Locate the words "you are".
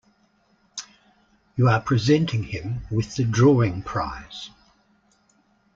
1.55-1.79